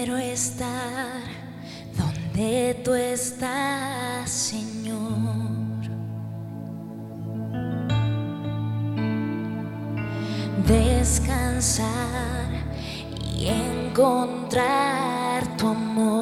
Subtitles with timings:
[0.00, 1.24] Quiero estar
[1.96, 5.00] donde tú estás, Señor.
[10.68, 12.46] Descansar
[13.36, 16.17] y encontrar tu amor.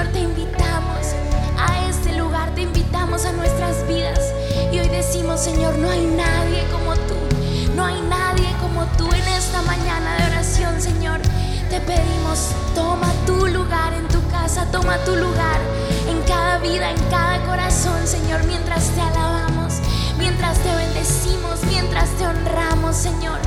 [0.00, 1.14] Señor, te invitamos
[1.58, 4.32] a este lugar, te invitamos a nuestras vidas.
[4.72, 7.16] Y hoy decimos, Señor, no hay nadie como tú,
[7.76, 11.20] no hay nadie como tú en esta mañana de oración, Señor.
[11.68, 15.60] Te pedimos, toma tu lugar en tu casa, toma tu lugar
[16.08, 19.80] en cada vida, en cada corazón, Señor, mientras te alabamos,
[20.16, 23.38] mientras te bendecimos, mientras te honramos, Señor.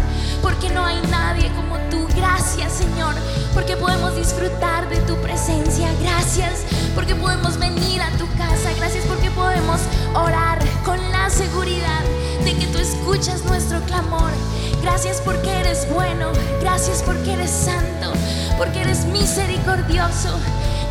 [0.44, 2.06] Porque no hay nadie como tú.
[2.16, 3.16] Gracias, Señor,
[3.56, 5.88] porque podemos disfrutar de tu presencia.
[6.01, 6.62] Gracias,
[6.94, 8.72] porque podemos venir a tu casa.
[8.78, 9.81] Gracias, porque podemos
[10.13, 12.04] orar con la seguridad
[12.44, 14.31] de que tú escuchas nuestro clamor.
[14.81, 18.12] Gracias porque eres bueno, gracias porque eres santo,
[18.57, 20.38] porque eres misericordioso.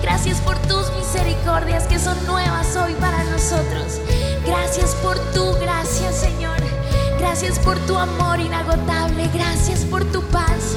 [0.02, 4.00] Gracias por tus misericordias que son nuevas hoy para nosotros.
[4.46, 6.61] Gracias por tu gracia, Señor.
[7.22, 9.30] Gracias por tu amor inagotable.
[9.32, 10.76] Gracias por tu paz.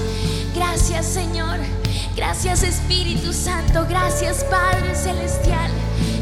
[0.54, 1.58] Gracias, Señor.
[2.16, 3.84] Gracias, Espíritu Santo.
[3.90, 5.72] Gracias, Padre Celestial.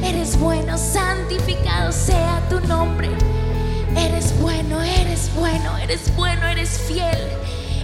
[0.02, 3.10] Eres bueno, santificado sea tu nombre.
[3.98, 7.28] Eres bueno, eres bueno, eres bueno, eres fiel.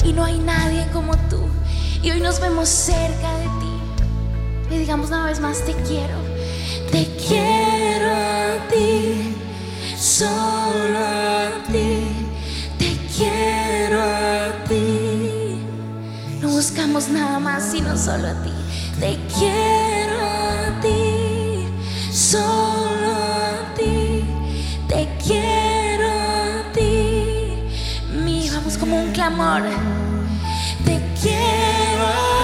[0.06, 1.42] Y no hay nadie como tú.
[2.02, 4.76] Y hoy nos vemos cerca de ti.
[4.76, 6.16] Y digamos una vez más, te quiero.
[6.90, 9.36] Te quiero a ti,
[9.98, 12.09] solo a ti.
[16.60, 18.52] Buscamos nada más sino solo a ti.
[19.00, 21.66] Te quiero a ti,
[22.12, 24.26] solo a ti.
[24.86, 27.64] Te quiero a ti.
[28.26, 29.62] Mi, vamos como un clamor.
[30.84, 32.39] Te quiero a ti,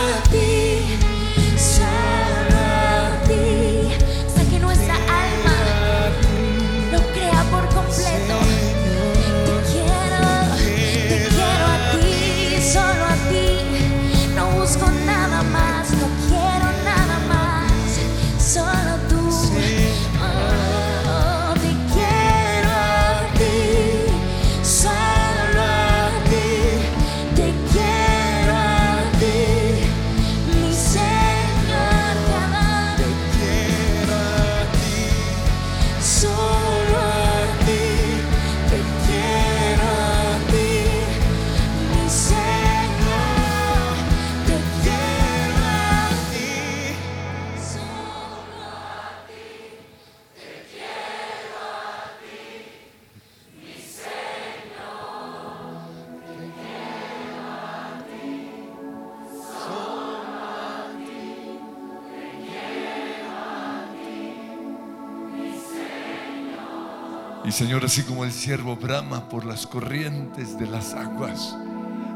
[67.86, 71.56] Así como el siervo brama por las corrientes de las aguas,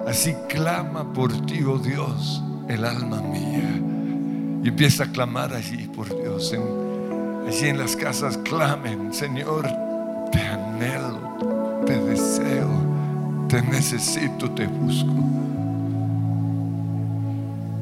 [0.08, 3.80] así clama por ti, oh Dios, el alma mía.
[4.64, 6.64] Y empieza a clamar allí por Dios en
[7.48, 9.68] allí en las casas clamen, Señor,
[10.32, 15.14] te anhelo, te deseo, te necesito, te busco.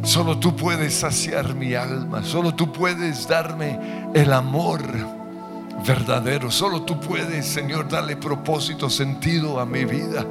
[0.03, 4.81] Solo tú puedes saciar mi alma, solo tú puedes darme el amor
[5.85, 10.25] verdadero, solo tú puedes, Señor, darle propósito, sentido a mi vida.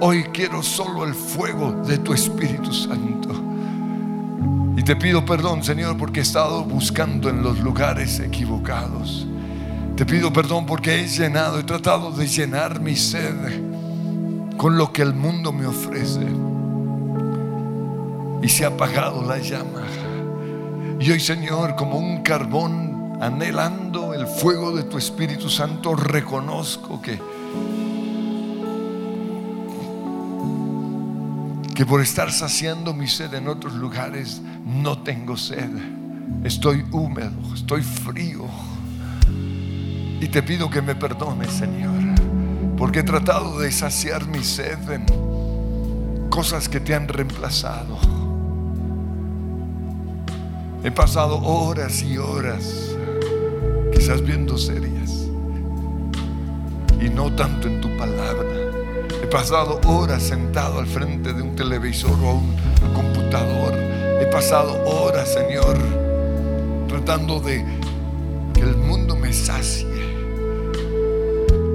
[0.00, 3.30] Hoy quiero solo el fuego de tu Espíritu Santo.
[4.76, 9.26] Y te pido perdón, Señor, porque he estado buscando en los lugares equivocados.
[9.96, 13.34] Te pido perdón porque he llenado, he tratado de llenar mi sed
[14.56, 16.24] con lo que el mundo me ofrece.
[18.40, 19.82] Y se ha apagado la llama.
[21.00, 22.87] Y hoy, Señor, como un carbón,
[23.20, 27.18] anhelando el fuego de tu Espíritu Santo, reconozco que
[31.78, 35.70] que por estar saciando mi sed en otros lugares no tengo sed.
[36.42, 38.46] Estoy húmedo, estoy frío.
[40.20, 41.94] Y te pido que me perdones, Señor,
[42.76, 45.06] porque he tratado de saciar mi sed en
[46.28, 47.96] cosas que te han reemplazado.
[50.82, 52.87] He pasado horas y horas,
[54.08, 55.28] quizás viendo series,
[56.98, 58.48] y no tanto en tu palabra.
[59.22, 62.56] He pasado horas sentado al frente de un televisor o un
[62.94, 63.74] computador.
[63.74, 65.76] He pasado horas, Señor,
[66.88, 67.62] tratando de
[68.54, 69.86] que el mundo me sacie.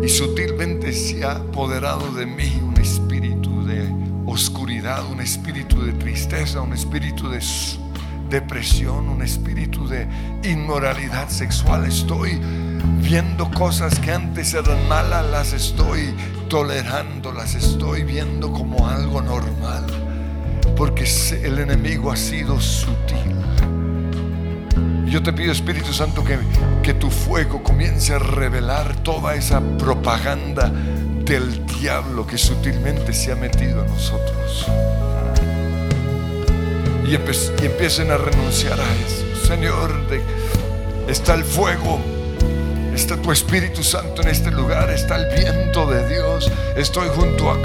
[0.04, 3.88] Y sutilmente se ha apoderado de mí un espíritu de
[4.26, 7.42] oscuridad, un espíritu de tristeza, un espíritu de
[8.34, 10.08] depresión, un espíritu de
[10.44, 11.86] inmoralidad sexual.
[11.86, 12.42] Estoy
[13.00, 16.16] viendo cosas que antes eran malas, las estoy
[16.50, 19.86] tolerando, las estoy viendo como algo normal,
[20.76, 21.08] porque
[21.44, 23.36] el enemigo ha sido sutil.
[25.06, 26.40] Yo te pido, Espíritu Santo, que,
[26.82, 30.72] que tu fuego comience a revelar toda esa propaganda
[31.24, 35.13] del diablo que sutilmente se ha metido en nosotros.
[37.06, 39.48] Y, empiecen a renunciar a eso.
[39.48, 39.92] Señor,
[41.08, 42.00] está el fuego
[42.94, 46.52] Está tu Espíritu Santo en este lugar, está el viento de Dios.
[46.78, 47.58] Estoy junto a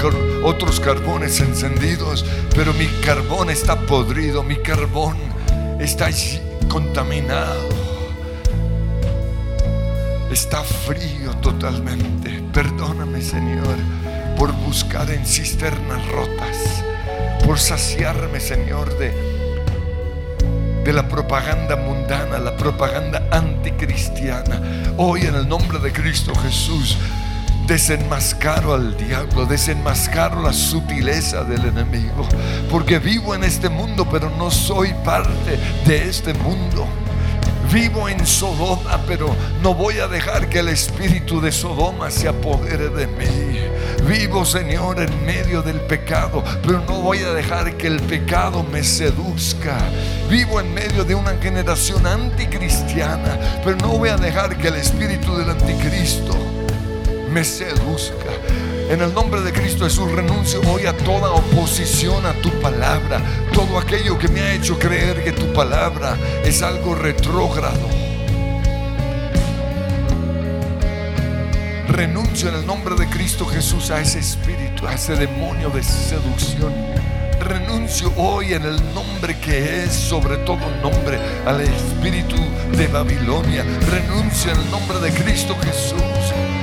[0.43, 5.17] otros carbones encendidos, pero mi carbón está podrido, mi carbón
[5.79, 6.09] está
[6.67, 7.69] contaminado.
[10.31, 12.43] Está frío totalmente.
[12.51, 13.77] Perdóname, Señor,
[14.35, 16.83] por buscar en cisternas rotas,
[17.49, 19.11] por saciarme, Señor, de
[20.85, 24.61] de la propaganda mundana, la propaganda anticristiana.
[24.97, 26.95] Hoy en el nombre de Cristo Jesús
[27.65, 32.27] desenmascaro al diablo, desenmascaro la sutileza del enemigo,
[32.69, 36.87] porque vivo en este mundo, pero no soy parte de este mundo.
[37.71, 42.89] Vivo en Sodoma, pero no voy a dejar que el espíritu de Sodoma se apodere
[42.89, 43.59] de mí.
[44.07, 48.83] Vivo, Señor, en medio del pecado, pero no voy a dejar que el pecado me
[48.83, 49.77] seduzca.
[50.27, 55.37] Vivo en medio de una generación anticristiana, pero no voy a dejar que el espíritu
[55.37, 56.58] del anticristo
[57.31, 58.29] me seduzca.
[58.89, 63.21] En el nombre de Cristo Jesús renuncio hoy a toda oposición a tu palabra,
[63.53, 67.87] todo aquello que me ha hecho creer que tu palabra es algo retrógrado.
[71.87, 76.73] Renuncio en el nombre de Cristo Jesús a ese espíritu, a ese demonio de seducción.
[77.39, 82.35] Renuncio hoy en el nombre que es sobre todo nombre al espíritu
[82.75, 83.63] de Babilonia.
[83.89, 86.58] Renuncio en el nombre de Cristo Jesús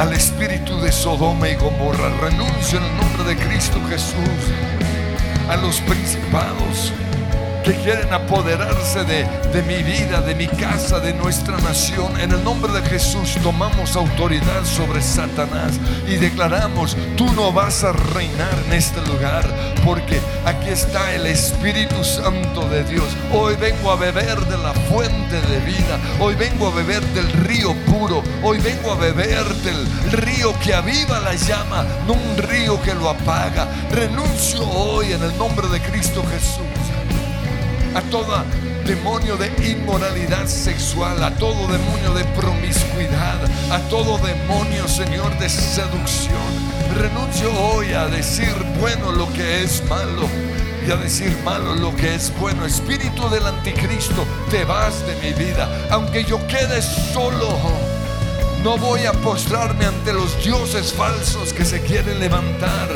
[0.00, 2.08] al espíritu de Sodoma y Gomorra.
[2.22, 4.14] Renuncio en el nombre de Cristo Jesús
[5.46, 6.90] a los principados
[7.64, 12.18] que quieren apoderarse de, de, mi vida, de mi casa, de nuestra nación.
[12.20, 17.92] En el nombre de Jesús tomamos autoridad sobre Satanás y declaramos, tú no vas a
[17.92, 19.44] reinar en este lugar
[19.84, 23.08] porque aquí está el Espíritu Santo de Dios.
[23.32, 25.98] Hoy vengo a beber de la fuente de vida.
[26.18, 28.22] Hoy vengo a beber del río puro.
[28.42, 33.10] Hoy vengo a beber del río que aviva la llama, no un río que lo
[33.10, 33.68] apaga.
[33.90, 36.90] Renuncio hoy en el nombre de Cristo Jesús
[37.94, 38.44] a todo
[38.84, 43.38] demonio de inmoralidad sexual, a todo demonio de promiscuidad,
[43.70, 46.36] a todo demonio, Señor, de seducción.
[46.96, 50.28] Renuncio hoy a decir bueno lo que es malo
[50.86, 52.64] y a decir malo lo que es bueno.
[52.64, 55.68] Espíritu del anticristo, te vas de mi vida.
[55.90, 57.58] Aunque yo quede solo,
[58.62, 62.88] no voy a postrarme ante los dioses falsos que se quieren levantar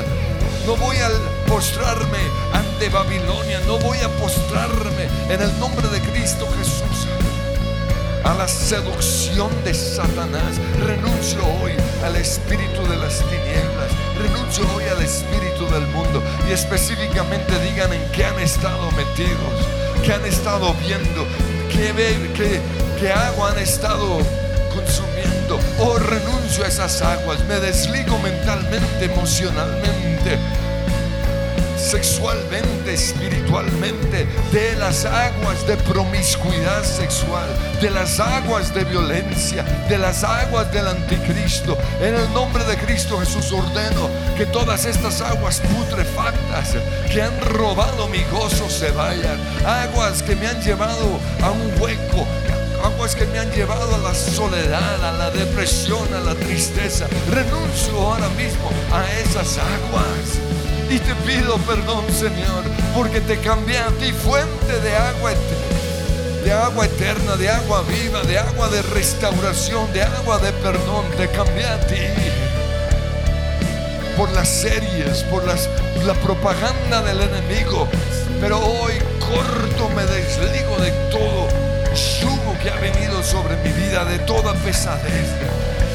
[0.66, 1.10] no voy a
[1.46, 2.18] postrarme
[2.52, 7.06] ante Babilonia, no voy a postrarme en el nombre de Cristo Jesús
[8.24, 10.56] a la seducción de Satanás.
[10.82, 13.92] Renuncio hoy al espíritu de las tinieblas.
[14.18, 16.22] Renuncio hoy al espíritu del mundo.
[16.48, 19.52] Y específicamente digan en qué han estado metidos,
[20.02, 21.26] qué han estado viendo,
[21.70, 21.92] qué,
[22.34, 22.60] qué,
[22.98, 24.20] qué agua han estado
[24.84, 25.58] consumiendo.
[25.78, 27.44] Oh, renuncio a esas aguas.
[27.46, 30.38] Me desligo mentalmente, emocionalmente
[31.84, 37.48] sexualmente, espiritualmente, de las aguas de promiscuidad sexual,
[37.80, 41.76] de las aguas de violencia, de las aguas del anticristo.
[42.00, 46.74] En el nombre de Cristo Jesús ordeno que todas estas aguas putrefactas
[47.12, 49.38] que han robado mi gozo se vayan.
[49.66, 52.26] Aguas que me han llevado a un hueco,
[52.94, 57.06] aguas que me han llevado a la soledad, a la depresión, a la tristeza.
[57.30, 60.38] Renuncio ahora mismo a esas aguas.
[60.90, 62.62] Y te pido perdón, Señor,
[62.94, 65.32] porque te cambié a ti fuente de agua
[66.44, 71.06] de agua eterna, de agua viva, de agua de restauración, de agua de perdón.
[71.16, 71.96] Te cambié a ti
[74.16, 75.68] por las series, por las,
[76.06, 77.88] la propaganda del enemigo.
[78.40, 81.48] Pero hoy corto, me desligo de todo
[82.64, 85.28] que ha venido sobre mi vida, de toda pesadez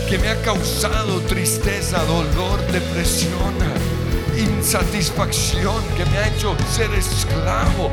[0.08, 3.58] que me ha causado tristeza, dolor, depresión
[4.38, 7.90] insatisfacción que me ha hecho ser esclavo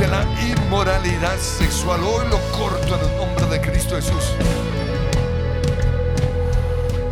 [0.00, 2.00] de la inmoralidad sexual.
[2.02, 4.32] Hoy lo corto en el nombre de Cristo Jesús.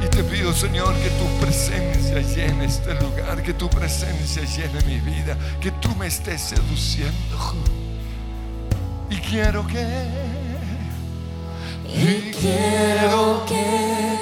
[0.04, 4.98] Y te pido, Señor, que tu presencia llene este lugar, que tu presencia llene mi
[4.98, 7.54] vida, que tú me estés seduciendo.
[9.08, 10.43] Y quiero que...
[11.86, 14.18] Y quiero que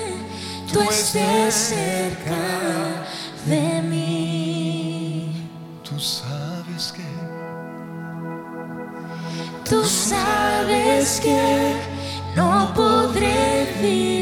[0.73, 3.05] tú estés cerca
[3.47, 5.49] de mí.
[5.83, 7.03] Tú sabes que,
[9.69, 11.75] Tú sabes que
[12.37, 14.22] no podré vivir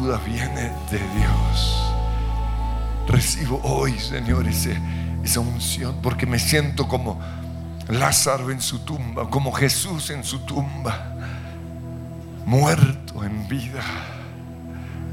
[0.00, 1.92] ayuda viene de Dios.
[3.06, 7.20] Recibo hoy, Señor, esa unción, porque me siento como
[7.88, 11.16] Lázaro en su tumba, como Jesús en su tumba,
[12.46, 13.82] muerto en vida,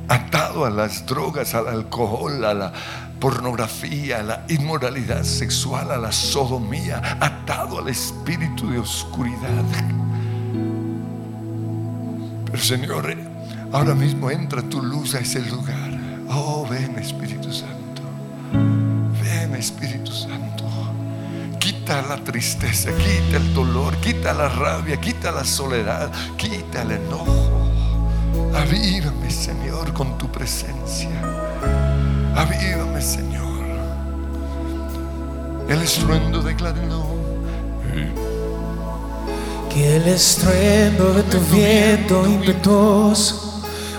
[0.07, 2.73] atado a las drogas, al alcohol, a la
[3.19, 9.65] pornografía, a la inmoralidad sexual, a la sodomía, atado al espíritu de oscuridad.
[12.45, 13.36] Pero Señor,
[13.71, 15.91] ahora mismo entra tu luz a ese lugar.
[16.29, 18.01] Oh, ven Espíritu Santo.
[19.23, 20.65] Ven Espíritu Santo.
[21.59, 27.69] Quita la tristeza, quita el dolor, quita la rabia, quita la soledad, quita el enojo.
[28.53, 31.09] Avívame, Señor, con tu presencia.
[32.35, 33.47] Avívame, Señor.
[35.69, 37.17] El estruendo de clarinón.
[39.69, 43.46] Que el estruendo de tu viento impetuoso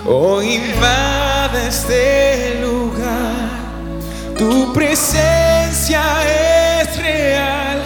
[0.05, 3.49] hoy invade este lugar.
[4.37, 6.01] Tu presencia
[6.81, 7.81] es real,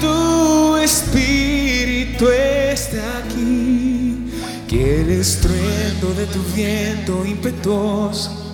[0.00, 4.30] tu espíritu está aquí.
[4.68, 8.48] Que el estruendo de tu viento impetuoso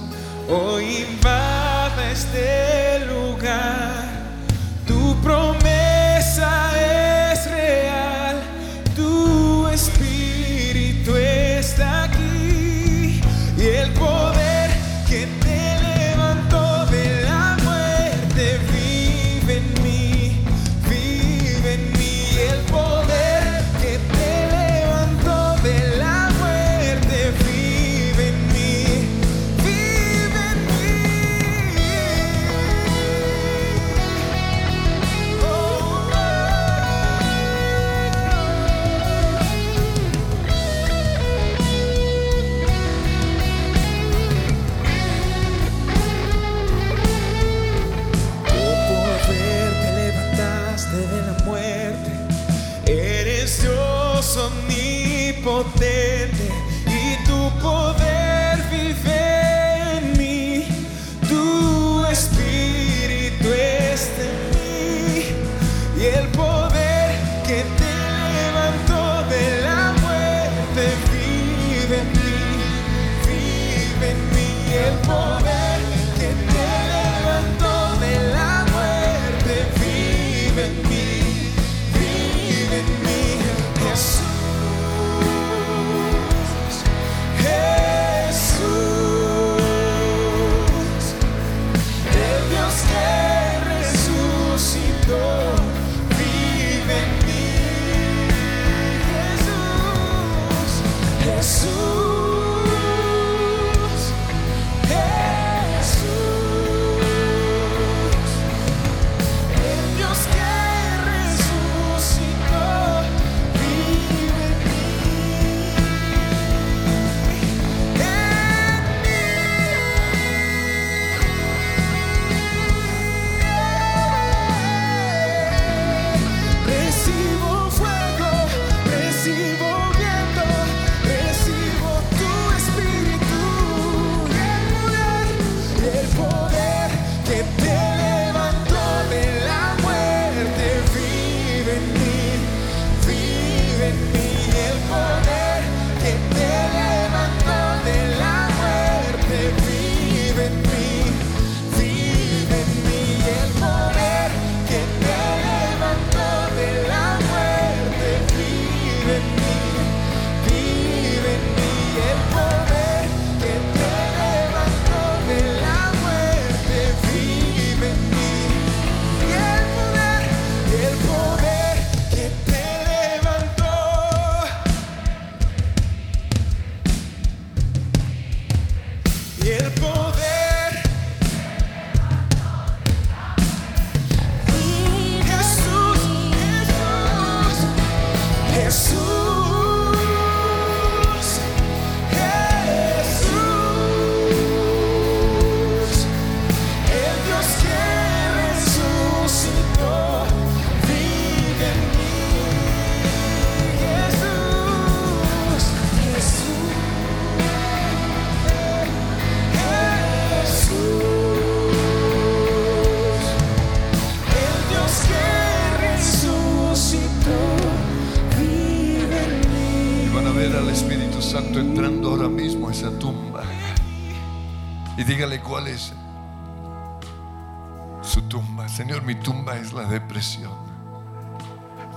[0.49, 0.84] hoy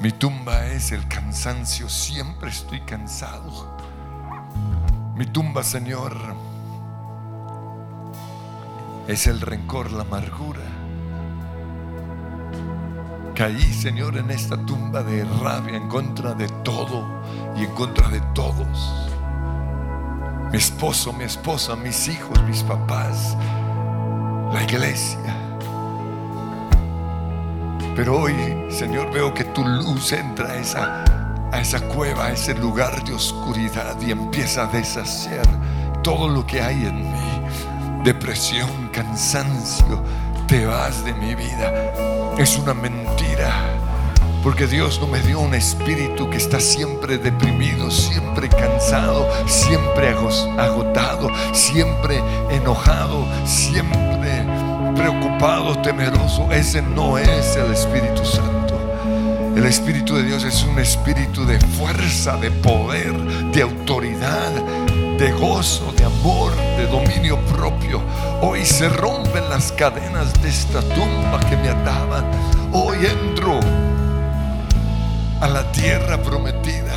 [0.07, 1.89] Mi tumba es el cansancio.
[1.89, 3.75] Siempre estoy cansado.
[5.17, 6.15] Mi tumba, Señor,
[9.09, 10.61] es el rencor, la amargura.
[13.35, 17.05] Caí, Señor, en esta tumba de rabia en contra de todo
[17.57, 19.09] y en contra de todos.
[20.53, 23.35] Mi esposo, mi esposa, mis hijos, mis papás,
[24.53, 25.46] la iglesia.
[27.97, 28.35] Pero hoy,
[28.69, 31.03] Señor, veo que tu luz entra a esa,
[31.51, 35.41] a esa cueva, a ese lugar de oscuridad y empieza a deshacer
[36.03, 37.41] todo lo que hay en mí.
[38.03, 40.03] Depresión, cansancio,
[40.47, 42.35] te vas de mi vida.
[42.37, 43.51] Es una mentira.
[44.43, 51.31] Porque Dios no me dio un espíritu que está siempre deprimido, siempre cansado, siempre agotado,
[51.51, 54.36] siempre enojado, siempre
[54.97, 56.51] preocupado, temeroso.
[56.51, 58.75] Ese no es el Espíritu Santo.
[59.55, 63.13] El Espíritu de Dios es un espíritu de fuerza, de poder,
[63.51, 64.51] de autoridad,
[65.17, 68.01] de gozo, de amor, de dominio propio.
[68.41, 72.25] Hoy se rompen las cadenas de esta tumba que me ataban.
[72.73, 73.59] Hoy entro
[75.41, 76.95] a la tierra prometida.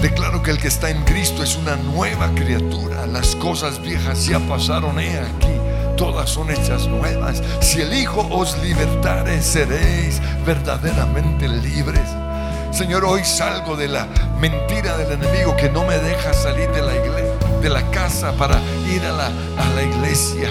[0.00, 3.06] Declaro que el que está en Cristo es una nueva criatura.
[3.06, 5.57] Las cosas viejas ya pasaron, he aquí,
[5.98, 7.42] todas son hechas nuevas.
[7.60, 12.08] Si el Hijo os libertare, seréis verdaderamente libres.
[12.70, 14.06] Señor, hoy salgo de la
[14.40, 18.60] mentira del enemigo que no me deja salir de la iglesia, de la casa para
[18.88, 20.50] ir a la, a la iglesia.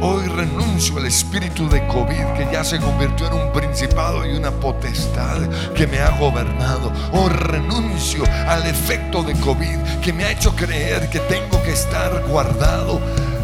[0.00, 4.50] Hoy renuncio al espíritu de COVID que ya se convirtió en un principado y una
[4.50, 6.90] potestad que me ha gobernado.
[7.12, 12.24] Hoy renuncio al efecto de COVID que me ha hecho creer que tengo que estar
[12.26, 12.98] guardado.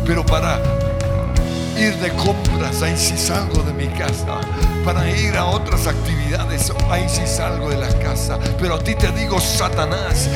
[0.07, 0.59] Pero para
[1.79, 4.41] ir de compras, ahí sí salgo de mi casa.
[4.85, 8.39] Para ir a otras actividades, ahí sí salgo de la casa.
[8.59, 10.29] Pero a ti te digo, Satanás,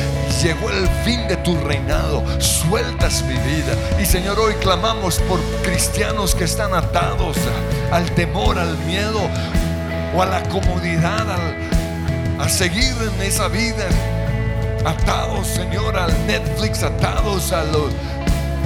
[0.43, 2.23] llegó el fin de tu reinado.
[2.39, 3.75] Sueltas mi vida.
[4.01, 7.37] Y Señor, hoy clamamos por cristianos que están atados
[7.91, 9.21] al temor, al miedo
[10.15, 13.87] o a la comodidad, al, a seguir en esa vida.
[14.85, 17.93] Atados, Señor, al Netflix, atados a los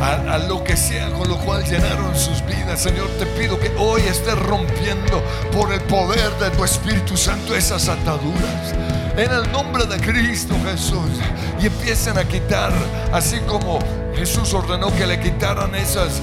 [0.02, 2.82] a, lo que sea con lo cual llenaron sus vidas.
[2.82, 7.88] Señor, te pido que hoy estés rompiendo por el poder de tu Espíritu Santo esas
[7.88, 8.74] ataduras.
[9.18, 11.20] En el nombre de Cristo Jesús.
[11.62, 12.74] Y empiecen a quitar,
[13.14, 13.80] así como
[14.16, 16.22] Jesús ordenó que le quitaran esas,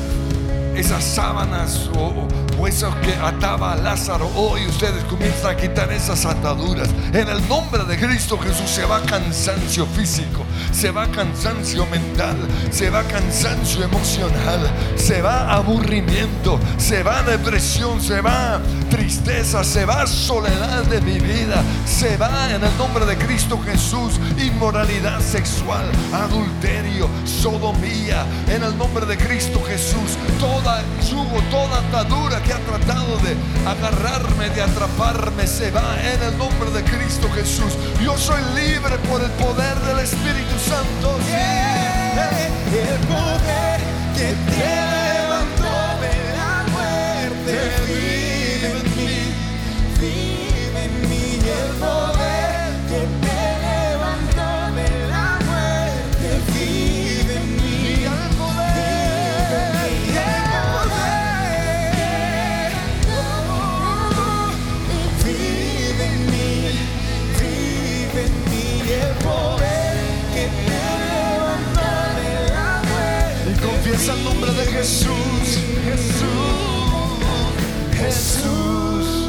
[0.76, 4.30] esas sábanas o, o eso que ataba a Lázaro.
[4.34, 6.88] Hoy ustedes comienzan a quitar esas ataduras.
[7.12, 12.36] En el nombre de Cristo Jesús se va cansancio físico, se va cansancio mental,
[12.70, 18.60] se va cansancio emocional, se va aburrimiento, se va depresión, se va
[18.90, 24.18] tristeza, se va soledad de mi vida, se va en el nombre de Cristo Jesús
[24.38, 28.24] inmoralidad sexual, adulterio, sodomía.
[28.48, 34.50] En el nombre de Cristo Jesús, toda yugo, toda atadura que ha tratado de agarrarme,
[34.50, 37.72] de atraparme, se va en el nombre de Cristo Jesús.
[38.02, 41.16] Yo soy libre por el poder del Espíritu Santo.
[42.72, 43.80] El poder
[44.16, 44.56] que te
[45.22, 48.41] levantó de la muerte
[73.92, 75.58] confiesa el nombre de Jesús.
[75.84, 76.24] Jesús.
[77.92, 79.28] Jesús.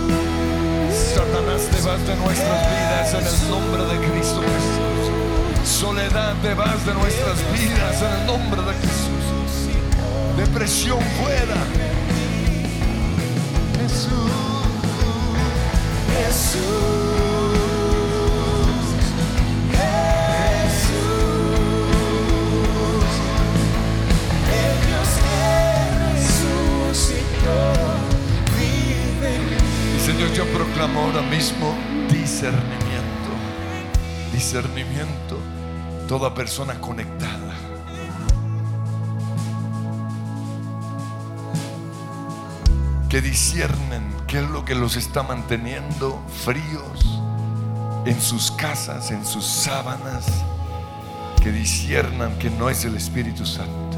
[1.15, 5.80] Satanás te de nuestras vidas en el nombre de Cristo Jesús.
[5.80, 9.52] Soledad te de nuestras vidas en el nombre de Jesús.
[10.38, 11.58] Depresión fuera.
[13.82, 14.32] Jesús.
[16.26, 17.12] El
[30.32, 31.76] yo proclamo ahora mismo
[32.10, 33.30] discernimiento.
[34.32, 35.38] Discernimiento.
[36.08, 37.54] Toda persona conectada.
[43.10, 47.22] Que disciernen qué es lo que los está manteniendo fríos
[48.06, 50.26] en sus casas, en sus sábanas.
[51.42, 53.98] que disiernan que no es el Espíritu Santo.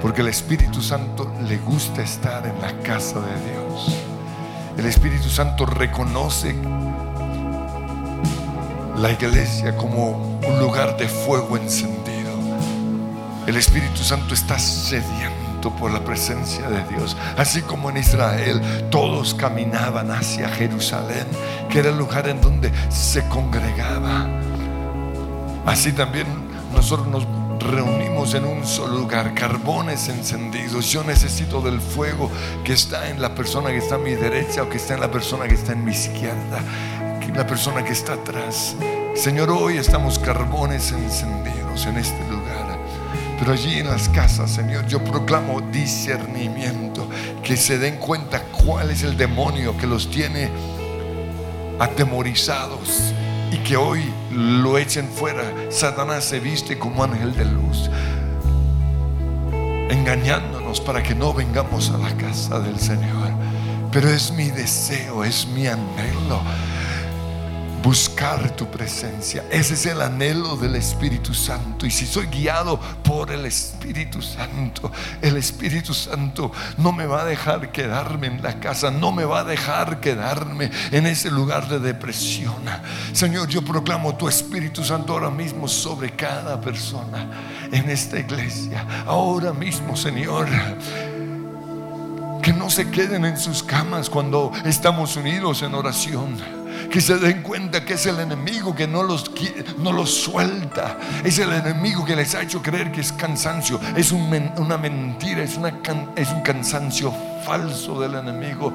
[0.00, 4.09] Porque el Espíritu Santo le gusta estar en la casa de Dios.
[4.78, 6.54] El Espíritu Santo reconoce
[8.96, 12.30] la iglesia como un lugar de fuego encendido.
[13.46, 17.16] El Espíritu Santo está sediento por la presencia de Dios.
[17.36, 21.26] Así como en Israel todos caminaban hacia Jerusalén,
[21.68, 24.26] que era el lugar en donde se congregaba.
[25.66, 26.26] Así también
[26.74, 27.26] nosotros nos
[27.60, 30.90] reunimos en un solo lugar, carbones encendidos.
[30.90, 32.30] Yo necesito del fuego
[32.64, 35.10] que está en la persona que está a mi derecha o que está en la
[35.10, 36.60] persona que está en mi izquierda,
[37.34, 38.74] la persona que está atrás.
[39.14, 42.78] Señor, hoy estamos carbones encendidos en este lugar.
[43.38, 47.08] Pero allí en las casas, Señor, yo proclamo discernimiento,
[47.42, 50.50] que se den cuenta cuál es el demonio que los tiene
[51.78, 53.14] atemorizados
[53.50, 55.42] y que hoy lo echen fuera.
[55.70, 57.90] Satanás se viste como ángel de luz,
[59.90, 63.30] engañándonos para que no vengamos a la casa del Señor.
[63.92, 66.40] Pero es mi deseo, es mi anhelo
[67.82, 69.44] buscar tu presencia.
[69.50, 71.86] Ese es el anhelo del Espíritu Santo.
[71.86, 77.24] Y si soy guiado por el Espíritu Santo, el Espíritu Santo no me va a
[77.24, 81.78] dejar quedarme en la casa, no me va a dejar quedarme en ese lugar de
[81.78, 82.56] depresión.
[83.12, 87.28] Señor, yo proclamo tu Espíritu Santo ahora mismo sobre cada persona
[87.72, 88.84] en esta iglesia.
[89.06, 90.48] Ahora mismo, Señor.
[92.42, 96.59] Que no se queden en sus camas cuando estamos unidos en oración
[96.90, 99.30] que se den cuenta que es el enemigo que no los,
[99.78, 100.98] no los suelta.
[101.24, 103.80] Es el enemigo que les ha hecho creer que es cansancio.
[103.96, 105.72] Es una mentira, es, una
[106.16, 107.12] es un cansancio
[107.44, 108.72] falso del enemigo.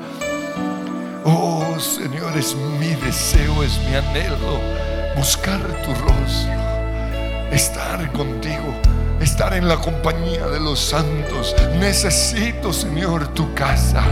[1.23, 4.59] Oh Señor, es mi deseo, es mi anhelo
[5.15, 8.75] buscar tu rostro, estar contigo
[9.19, 11.55] estar en la compañía de los santos.
[11.79, 14.03] Necesito, Señor, tu casa.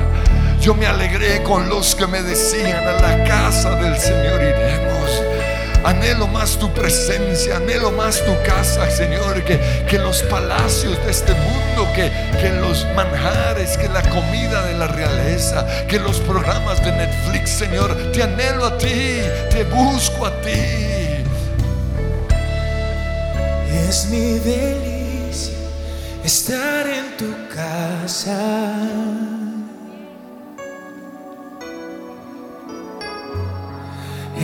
[0.62, 4.94] Yo me alegré con los que me decían, a la casa del Señor iremos.
[5.84, 11.34] Anhelo más tu presencia, anhelo más tu casa, Señor, que, que los palacios de este
[11.34, 16.94] mundo, que, que los manjares, que la comida de la realeza, que los programas de
[16.94, 17.94] Netflix, Señor.
[18.14, 21.26] Te anhelo a ti, te busco a ti.
[23.90, 24.93] Es mi delicia
[26.24, 28.74] estar en tu casa.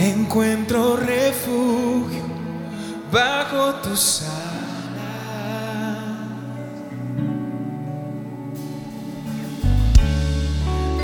[0.02, 2.22] encuentro refugio
[3.12, 4.30] bajo tus alas.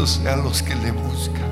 [0.06, 1.42] A los que le buscan.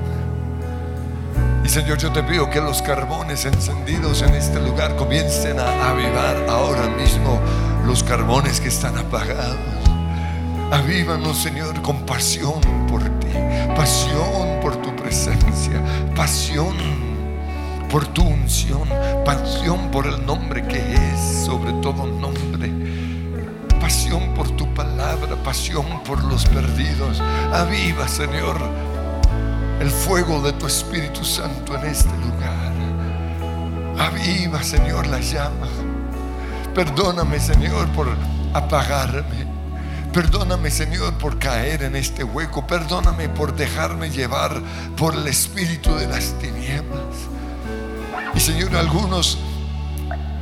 [1.65, 6.37] Y Señor, yo te pido que los carbones encendidos en este lugar comiencen a avivar
[6.49, 7.41] ahora mismo
[7.85, 9.59] los carbones que están apagados.
[10.71, 13.27] Avívanos, Señor, con pasión por ti,
[13.75, 15.83] pasión por tu presencia,
[16.15, 16.77] pasión
[17.91, 18.89] por tu unción,
[19.25, 22.41] pasión por el nombre que es sobre todo nombre,
[25.45, 27.21] pasión por los perdidos.
[27.53, 28.57] Aviva, Señor,
[29.79, 32.73] el fuego de tu Espíritu Santo en este lugar.
[33.99, 35.69] Aviva, Señor, la llama.
[36.75, 38.09] Perdóname, Señor, por
[38.53, 39.47] apagarme.
[40.13, 42.67] Perdóname, Señor, por caer en este hueco.
[42.67, 44.61] Perdóname por dejarme llevar
[44.97, 47.29] por el espíritu de las tinieblas.
[48.35, 49.39] Y, Señor, algunos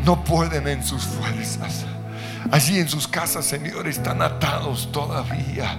[0.04, 1.84] no pueden en sus fuerzas.
[2.50, 5.78] Allí en sus casas, Señor, están atados todavía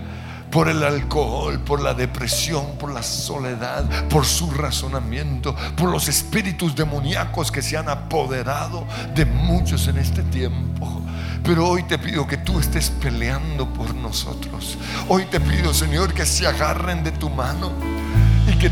[0.50, 6.76] por el alcohol, por la depresión, por la soledad, por su razonamiento, por los espíritus
[6.76, 8.86] demoníacos que se han apoderado
[9.16, 11.02] de muchos en este tiempo.
[11.44, 14.78] Pero hoy te pido que tú estés peleando por nosotros.
[15.10, 17.72] Hoy te pido, Señor, que se agarren de tu mano
[18.48, 18.72] y que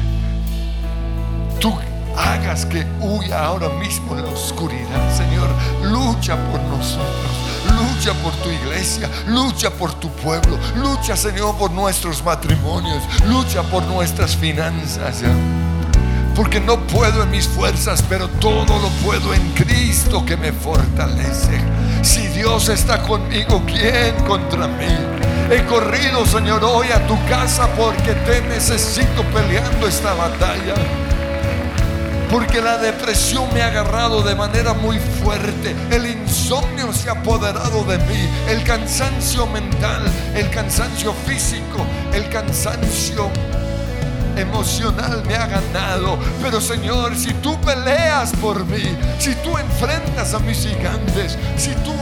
[1.60, 1.74] tú
[2.16, 5.50] hagas que huya ahora mismo la oscuridad, Señor.
[5.84, 7.32] Lucha por nosotros,
[7.70, 13.84] lucha por tu iglesia, lucha por tu pueblo, lucha, Señor, por nuestros matrimonios, lucha por
[13.84, 15.22] nuestras finanzas.
[16.36, 21.60] Porque no puedo en mis fuerzas, pero todo lo puedo en Cristo que me fortalece.
[22.02, 24.98] Si Dios está conmigo, ¿quién contra mí?
[25.52, 30.76] He corrido, Señor, hoy a tu casa porque te necesito peleando esta batalla.
[32.32, 35.76] Porque la depresión me ha agarrado de manera muy fuerte.
[35.92, 38.30] El insomnio se ha apoderado de mí.
[38.48, 40.02] El cansancio mental,
[40.34, 43.30] el cansancio físico, el cansancio
[44.38, 46.18] emocional me ha ganado.
[46.42, 51.94] Pero Señor, si tú peleas por mí, si tú enfrentas a mis gigantes, si tú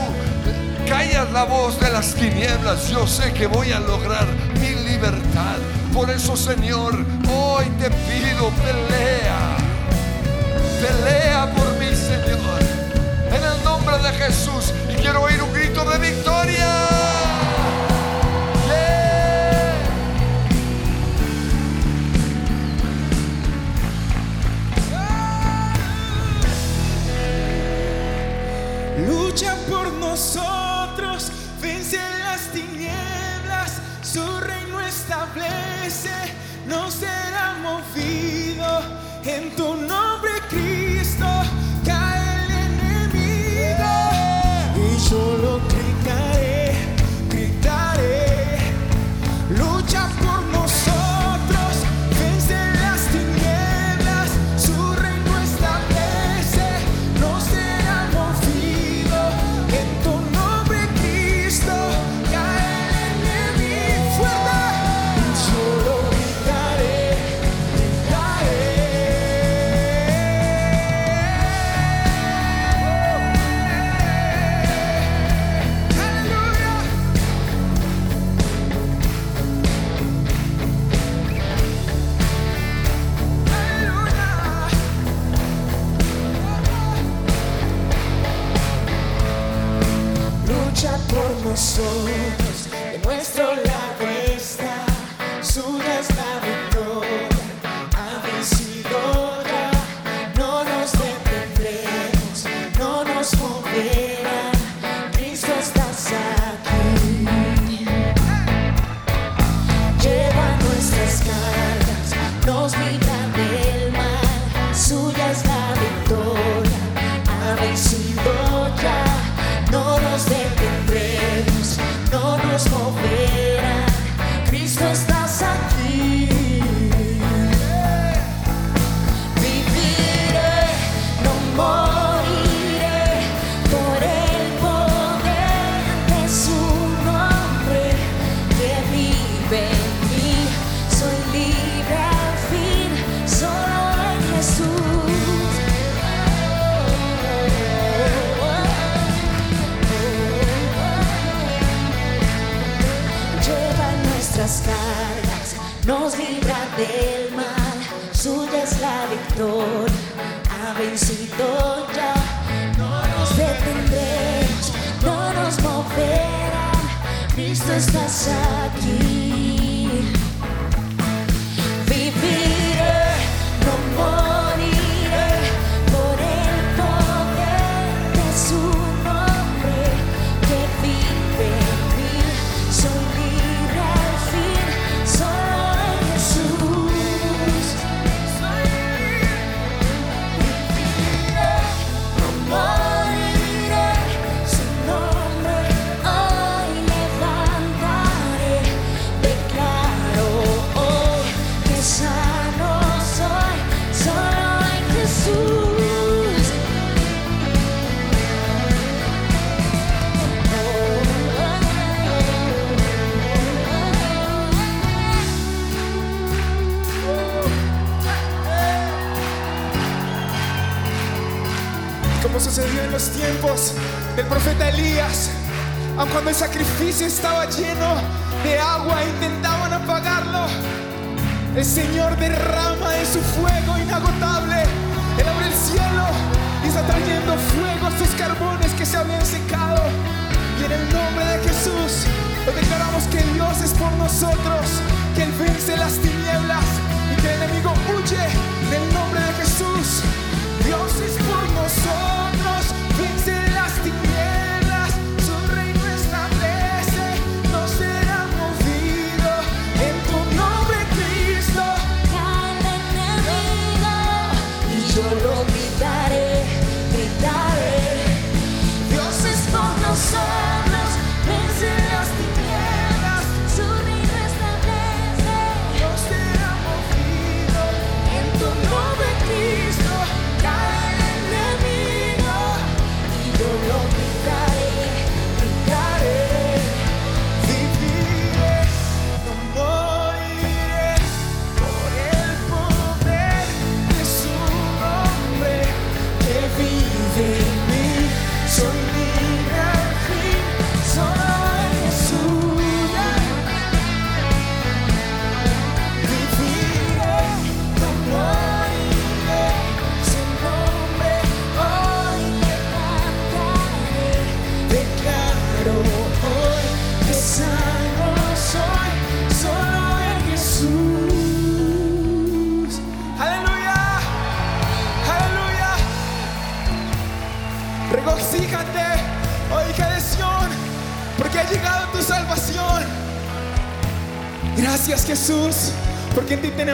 [0.88, 4.28] callas la voz de las tinieblas, yo sé que voy a lograr
[4.60, 5.56] mi libertad.
[5.92, 9.59] Por eso, Señor, hoy te pido pelea.
[10.80, 12.58] Pelea por mí, Señor.
[13.28, 14.72] En el nombre de Jesús.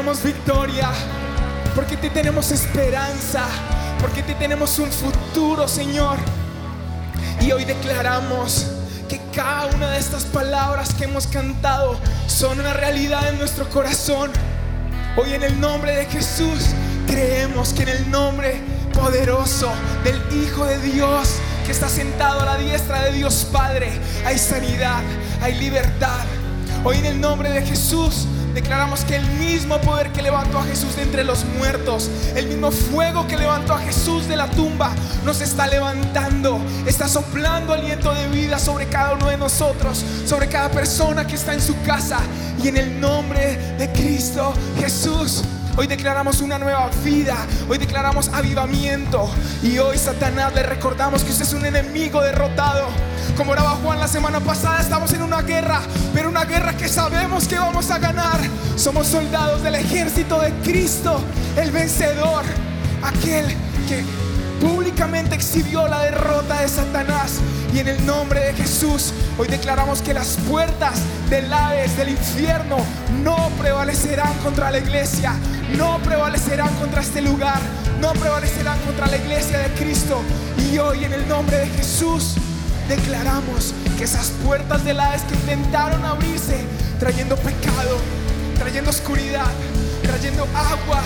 [0.06, 0.88] tenemos victoria,
[1.74, 3.42] porque te tenemos esperanza,
[4.00, 6.16] porque te tenemos un futuro, Señor.
[7.40, 8.68] Y hoy declaramos
[9.08, 11.98] que cada una de estas palabras que hemos cantado
[12.28, 14.30] son una realidad en nuestro corazón.
[15.16, 16.66] Hoy en el nombre de Jesús
[17.08, 18.60] creemos que en el nombre
[18.94, 19.72] poderoso
[20.04, 21.30] del Hijo de Dios
[21.64, 23.90] que está sentado a la diestra de Dios Padre
[24.24, 25.02] hay sanidad,
[25.42, 26.24] hay libertad
[26.88, 30.94] Hoy en el nombre de Jesús declaramos que el mismo poder que levantó a Jesús
[30.94, 34.92] de entre los muertos, el mismo fuego que levantó a Jesús de la tumba,
[35.24, 40.70] nos está levantando, está soplando aliento de vida sobre cada uno de nosotros, sobre cada
[40.70, 42.20] persona que está en su casa.
[42.62, 45.42] Y en el nombre de Cristo Jesús
[45.78, 47.36] Hoy declaramos una nueva vida.
[47.68, 49.30] Hoy declaramos avivamiento.
[49.62, 52.86] Y hoy, Satanás, le recordamos que usted es un enemigo derrotado.
[53.36, 55.82] Como oraba Juan la semana pasada, estamos en una guerra,
[56.14, 58.40] pero una guerra que sabemos que vamos a ganar.
[58.76, 61.20] Somos soldados del ejército de Cristo,
[61.58, 62.44] el vencedor,
[63.02, 63.46] aquel
[63.86, 64.02] que
[64.60, 67.40] públicamente exhibió la derrota de Satanás.
[67.76, 70.94] Y en el nombre de Jesús, hoy declaramos que las puertas
[71.28, 72.78] del Hades, del infierno,
[73.22, 75.34] no prevalecerán contra la iglesia,
[75.76, 77.60] no prevalecerán contra este lugar,
[78.00, 80.22] no prevalecerán contra la iglesia de Cristo.
[80.72, 82.36] Y hoy en el nombre de Jesús
[82.88, 86.64] declaramos que esas puertas del Hades que intentaron abrirse,
[86.98, 87.98] trayendo pecado,
[88.58, 89.52] trayendo oscuridad,
[90.02, 91.02] trayendo agua,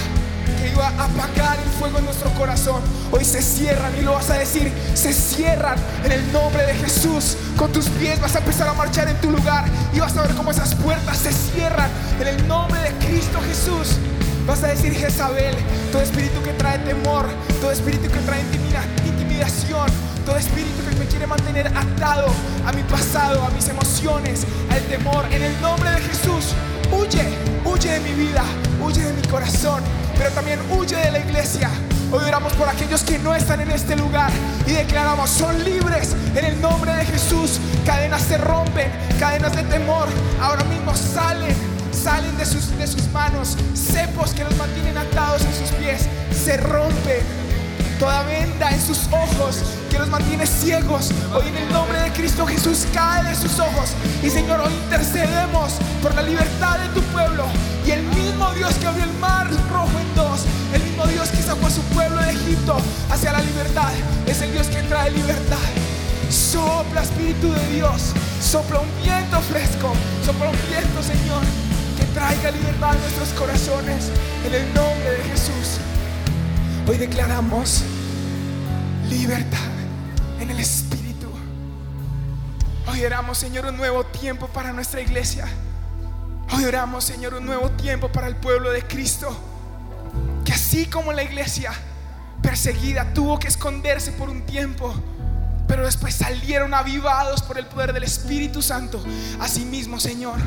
[0.57, 4.31] que iba a apagar el fuego en nuestro corazón, hoy se cierran y lo vas
[4.31, 7.37] a decir, se cierran en el nombre de Jesús.
[7.57, 10.35] Con tus pies vas a empezar a marchar en tu lugar y vas a ver
[10.35, 11.91] cómo esas puertas se cierran
[12.21, 13.99] en el nombre de Cristo Jesús.
[14.47, 15.55] Vas a decir Jezabel,
[15.93, 17.27] todo espíritu que trae temor,
[17.61, 18.43] todo espíritu que trae
[19.07, 19.87] intimidación,
[20.25, 22.27] todo espíritu que me quiere mantener atado
[22.67, 26.55] a mi pasado, a mis emociones, al temor, en el nombre de Jesús,
[26.93, 27.23] huye,
[27.65, 28.45] huye de mi vida,
[28.81, 29.83] huye de mi corazón,
[30.17, 31.71] pero también huye de la iglesia.
[32.13, 34.31] Hoy oramos por aquellos que no están en este lugar
[34.67, 37.61] y declaramos, son libres en el nombre de Jesús.
[37.87, 40.09] Cadenas se rompen, cadenas de temor,
[40.41, 41.55] ahora mismo salen,
[41.93, 46.57] salen de sus, de sus manos, cepos que los mantienen atados en sus pies, se
[46.57, 47.50] rompen
[48.01, 49.59] toda venda en sus ojos
[49.91, 51.11] que los mantiene ciegos.
[51.35, 53.91] Hoy en el nombre de Cristo Jesús cae de sus ojos.
[54.23, 57.45] Y Señor, hoy intercedemos por la libertad de tu pueblo.
[57.87, 60.41] Y el mismo Dios que abrió el mar rojo en dos,
[60.73, 62.79] el mismo Dios que sacó a su pueblo de Egipto
[63.11, 63.93] hacia la libertad,
[64.27, 65.69] es el Dios que trae libertad.
[66.31, 69.93] Sopla Espíritu de Dios, sopla un viento fresco,
[70.25, 71.43] sopla un viento Señor,
[71.99, 74.09] que traiga libertad a nuestros corazones
[74.47, 75.90] en el nombre de Jesús.
[76.91, 77.85] Hoy declaramos
[79.09, 79.61] libertad
[80.41, 81.29] en el Espíritu.
[82.89, 85.47] Hoy oramos, Señor, un nuevo tiempo para nuestra iglesia.
[86.53, 89.29] Hoy oramos, Señor, un nuevo tiempo para el pueblo de Cristo.
[90.45, 91.71] Que así como la iglesia
[92.43, 94.93] perseguida tuvo que esconderse por un tiempo,
[95.69, 99.01] pero después salieron avivados por el poder del Espíritu Santo.
[99.39, 100.41] Asimismo, Señor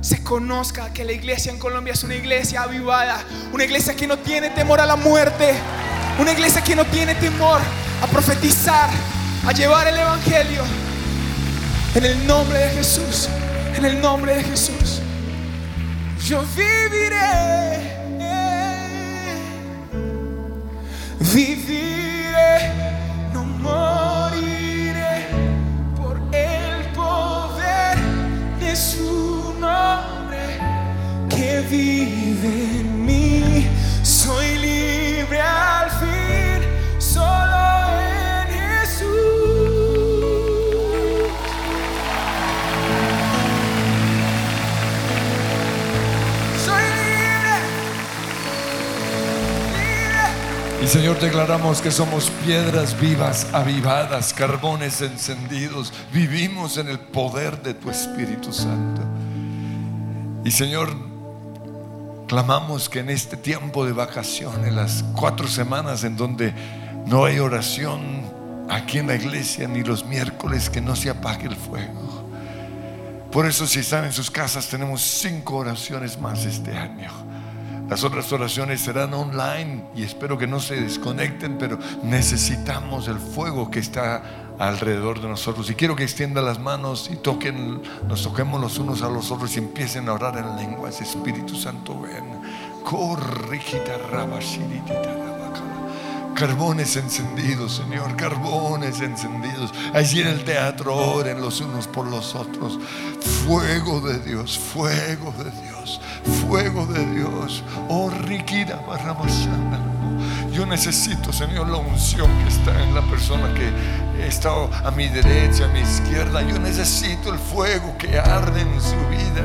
[0.00, 3.18] se conozca que la iglesia en Colombia es una iglesia avivada,
[3.52, 5.54] una iglesia que no tiene temor a la muerte,
[6.18, 7.60] una iglesia que no tiene temor
[8.02, 8.90] a profetizar,
[9.46, 10.62] a llevar el Evangelio.
[11.94, 13.28] En el nombre de Jesús,
[13.74, 15.00] en el nombre de Jesús,
[16.26, 17.80] yo viviré,
[21.20, 22.72] viviré,
[23.32, 25.26] no moriré
[25.96, 27.96] por el poder
[28.60, 29.35] de su
[31.28, 33.66] que vive en mí.
[34.02, 36.62] Soy libre al fin,
[36.98, 39.06] solo en Jesús.
[46.64, 47.56] Soy libre,
[49.76, 50.82] libre.
[50.82, 55.92] Y Señor, declaramos que somos piedras vivas, avivadas, carbones encendidos.
[56.12, 59.02] Vivimos en el poder de tu Espíritu Santo.
[60.46, 60.90] Y Señor,
[62.28, 66.54] clamamos que en este tiempo de vacaciones, las cuatro semanas en donde
[67.04, 68.22] no hay oración
[68.70, 72.22] aquí en la iglesia, ni los miércoles, que no se apague el fuego.
[73.32, 77.10] Por eso si están en sus casas, tenemos cinco oraciones más este año.
[77.90, 83.68] Las otras oraciones serán online y espero que no se desconecten, pero necesitamos el fuego
[83.68, 84.22] que está
[84.58, 85.70] alrededor de nosotros.
[85.70, 89.54] Y quiero que extiendan las manos y toquen, nos toquemos los unos a los otros
[89.56, 91.00] y empiecen a orar en lenguas.
[91.00, 92.24] Espíritu Santo, ven.
[96.36, 99.72] Carbones encendidos, Señor, carbones encendidos.
[99.94, 102.78] Allí en el teatro oren los unos por los otros.
[103.46, 105.98] Fuego de Dios, fuego de Dios,
[106.46, 107.64] fuego de Dios.
[107.88, 108.84] Oh, riquida,
[110.56, 113.70] yo necesito, Señor, la unción que está en la persona que
[114.26, 114.52] está
[114.84, 116.40] a mi derecha, a mi izquierda.
[116.40, 119.42] Yo necesito el fuego que arde en su vida.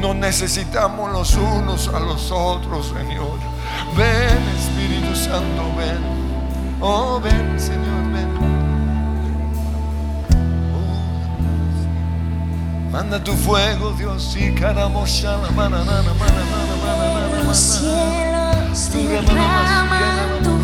[0.00, 3.40] No necesitamos los unos a los otros, Señor.
[3.96, 5.98] Ven, Espíritu Santo, ven.
[6.80, 8.28] Oh, ven, Señor, ven.
[12.86, 16.44] Oh, manda tu fuego, Dios, y cada mocha, la mana, mana, mana,
[17.44, 18.41] mana,
[18.72, 20.61] Setelah mantuk